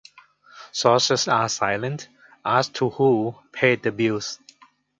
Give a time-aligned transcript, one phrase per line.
[0.71, 2.09] Sources are silent
[2.43, 4.39] as to who paid the bills.